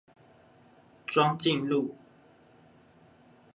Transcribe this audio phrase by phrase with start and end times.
[1.05, 1.93] 莊敬路